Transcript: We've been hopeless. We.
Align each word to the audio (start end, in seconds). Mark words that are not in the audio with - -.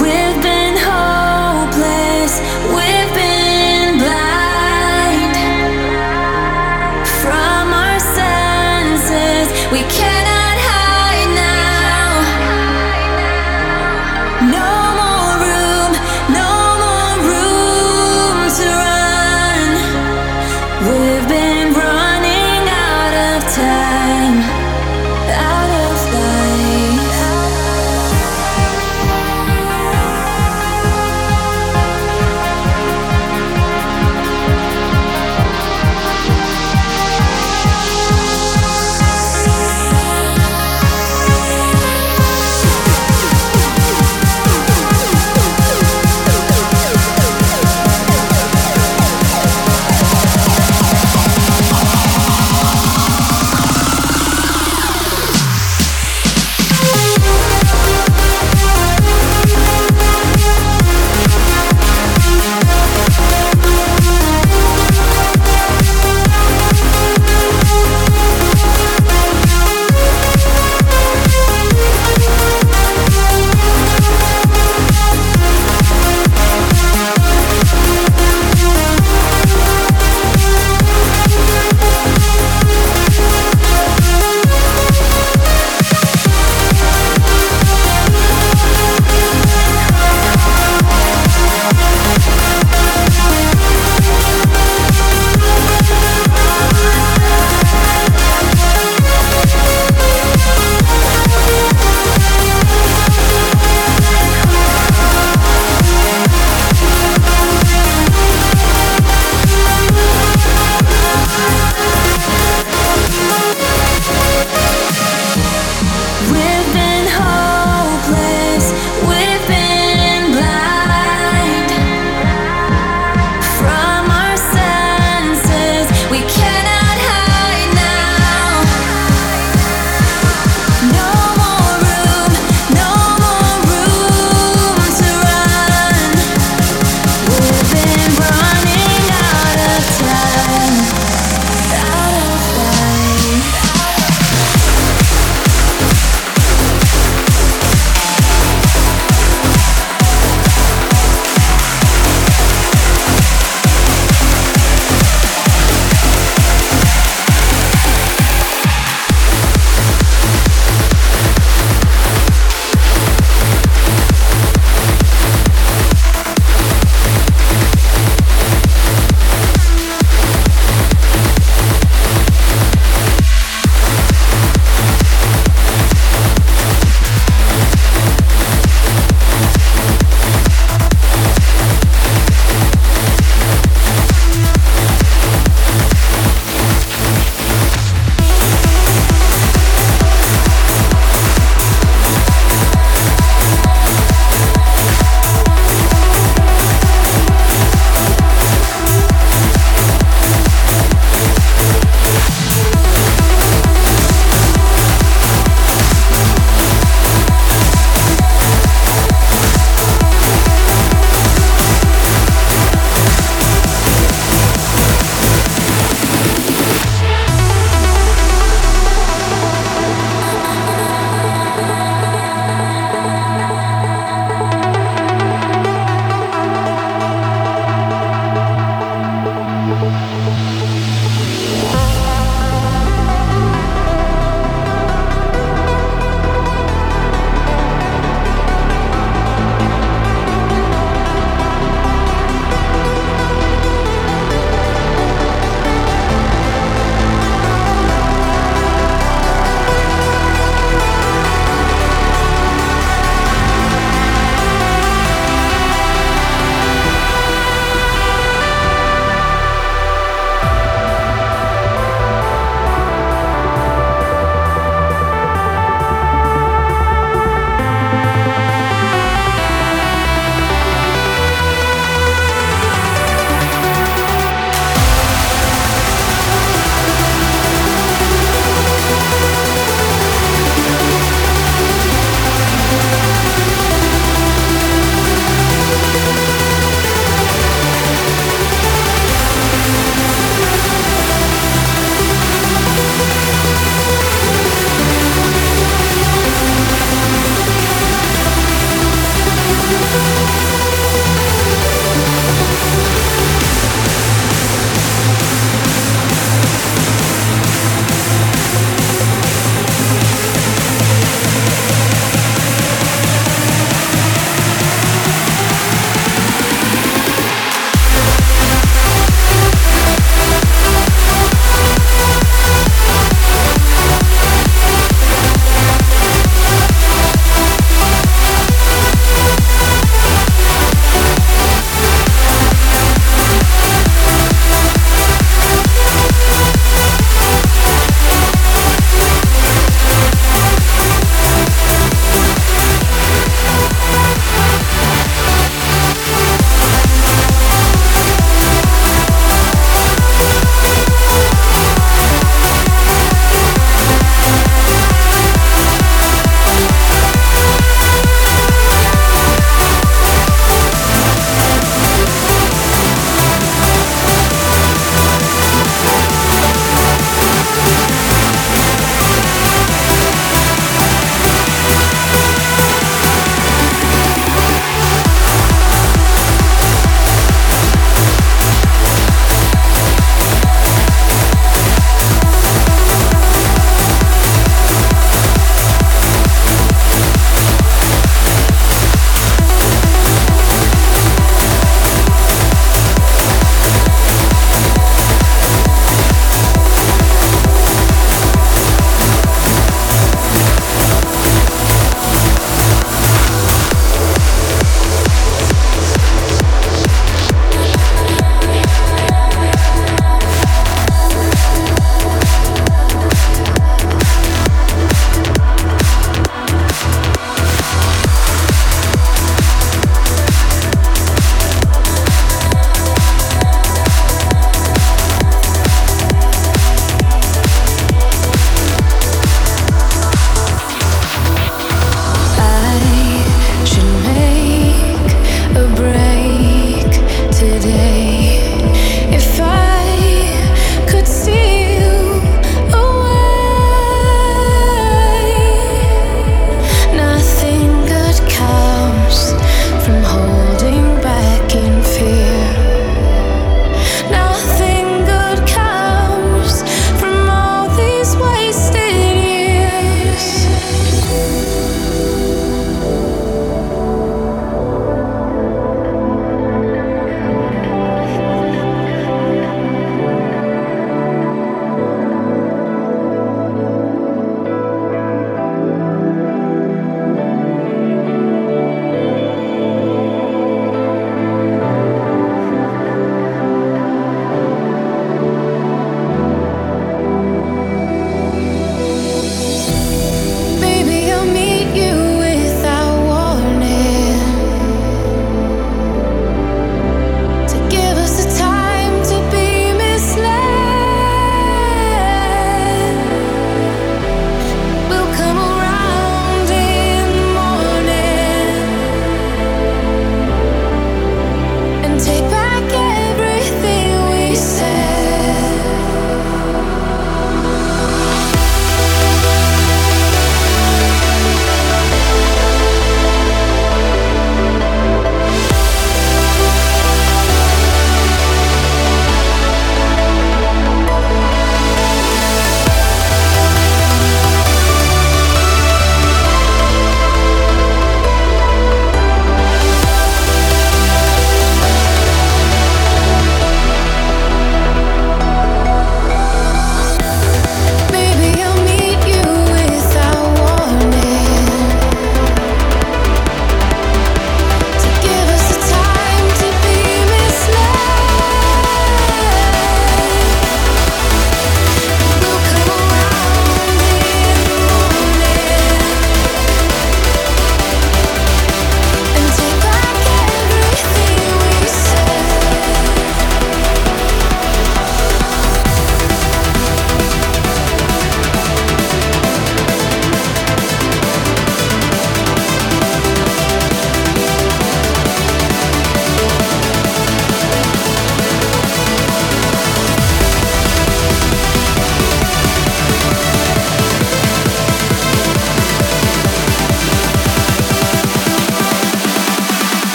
We've 0.00 0.40
been 0.42 0.76
hopeless. 0.78 2.40
We. 2.74 2.91